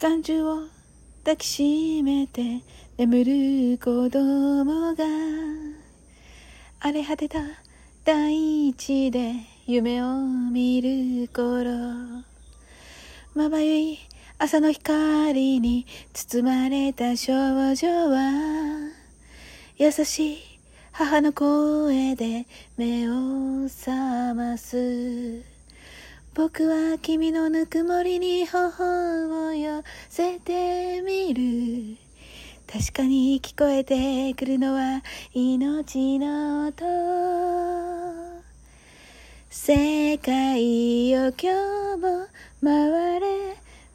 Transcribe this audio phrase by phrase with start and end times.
[0.00, 0.62] 間中を
[1.24, 2.62] 抱きしめて
[2.96, 3.22] 眠
[3.72, 5.04] る子供が
[6.80, 7.40] 荒れ果てた
[8.02, 9.34] 大地で
[9.66, 11.70] 夢を見る頃
[13.34, 13.98] まばゆい
[14.38, 18.90] 朝の光に包まれた少女は
[19.76, 20.38] 優しい
[20.92, 22.46] 母の声で
[22.78, 25.59] 目を覚ます。
[26.42, 31.98] 僕は君のぬくもりに頬を寄せてみる。
[32.66, 35.02] 確かに聞こえてくるのは
[35.34, 36.82] 命の音。
[39.50, 41.48] 世界を今日
[41.98, 42.26] も
[42.64, 43.26] 回れ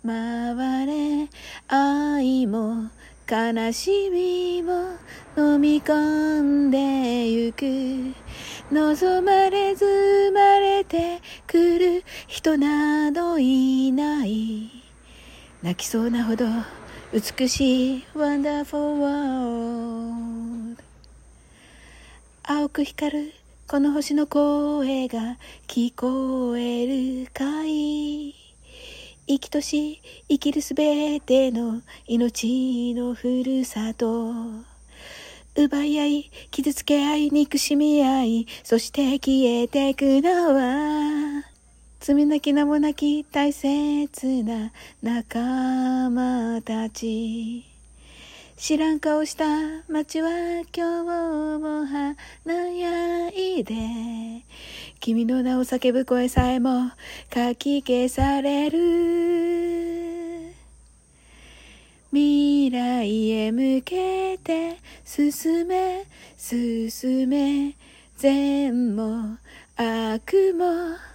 [0.05, 1.29] 回れ。
[1.67, 2.91] 愛も
[3.27, 4.91] 悲しみも
[5.35, 8.13] 飲み込んでゆく。
[8.71, 12.03] 望まれず生まれてくる
[12.45, 14.69] 人などいない。
[15.63, 16.45] 泣きそうなほど
[17.11, 20.83] 美しいワンダーフォーワールド
[22.43, 23.33] 青く光る
[23.67, 26.85] この星の声が聞こえ
[27.23, 28.35] るかい。
[29.25, 34.31] 生きとし生きるすべての命のふるさと。
[35.55, 41.54] 奪い合い傷つけ合い憎しみ合いそして消えてくのは。
[42.07, 45.39] 罪なき名もなき大切な仲
[46.11, 47.65] 間たち。
[48.55, 49.43] 知らん顔した
[49.89, 50.29] 街は
[50.71, 53.73] 今日も華やいで。
[54.99, 56.91] 君の名を叫ぶ声さえも
[57.33, 60.53] かき消される。
[62.11, 66.05] 未来へ向けて進め
[66.37, 67.73] 進め。
[68.19, 69.39] 善も
[69.75, 71.14] 悪も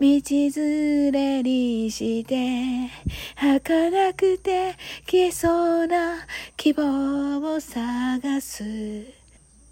[0.00, 0.06] 道
[0.60, 2.90] 連れにして
[3.36, 8.64] 儚くて消えそうな希望を探す。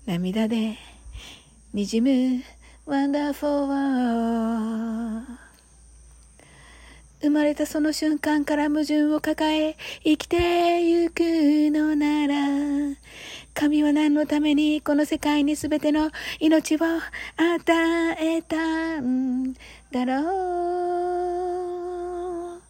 [0.06, 0.76] 涙で
[1.74, 2.42] 滲む
[2.86, 5.46] ワンダーフォーワー。
[7.22, 11.22] 生まれたその瞬間から矛盾を抱え生きてゆく
[11.72, 12.96] のなら
[13.54, 16.10] 神は何のためにこの世界に全ての
[16.40, 18.75] 命を与えた
[19.96, 20.20] だろ
[22.58, 22.60] う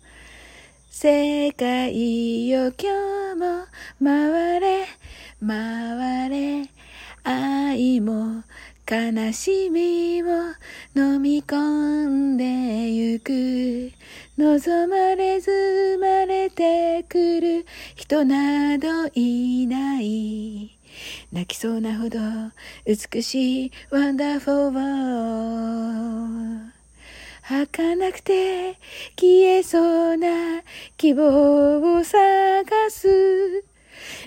[0.88, 3.66] 世界よ今日も
[4.00, 4.86] 回れ
[5.44, 6.70] 回れ
[7.24, 8.44] 愛も
[8.88, 10.26] 悲しみを
[10.94, 13.90] 飲み込んでゆく
[14.38, 15.50] 望まれず
[15.96, 17.66] 生まれてくる
[17.96, 20.78] 人などいない。
[21.32, 22.18] 泣きそうなほど
[22.86, 26.75] 美しいワンダーフォーワー
[27.48, 28.76] 儚くて
[29.14, 30.62] 消えそうな
[30.96, 33.06] 希望を探す。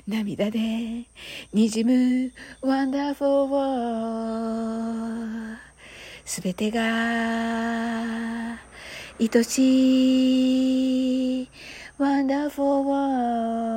[0.08, 0.60] 涙で
[1.54, 2.32] 滲む
[2.62, 5.58] ワンダーフォーワー
[6.24, 6.82] すべてが
[9.20, 11.50] 愛しい
[11.98, 13.69] ワンダーフォーワー